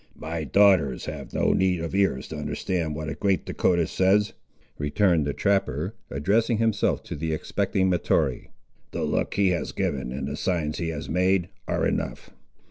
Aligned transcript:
"My 0.17 0.43
daughters 0.45 1.05
have 1.05 1.31
no 1.31 1.53
need 1.53 1.79
of 1.79 1.93
ears 1.93 2.27
to 2.29 2.35
understand 2.35 2.95
what 2.95 3.07
a 3.07 3.13
great 3.13 3.45
Dahcotah 3.45 3.85
says," 3.85 4.33
returned 4.79 5.27
the 5.27 5.33
trapper, 5.35 5.93
addressing 6.09 6.57
himself 6.57 7.03
to 7.03 7.15
the 7.15 7.33
expecting 7.33 7.87
Mahtoree. 7.87 8.49
"The 8.93 9.03
look 9.03 9.35
he 9.35 9.49
has 9.49 9.73
given, 9.73 10.11
and 10.11 10.27
the 10.27 10.35
signs 10.35 10.79
he 10.79 10.87
has 10.89 11.07
made, 11.07 11.49
are 11.67 11.85
enough. 11.85 12.31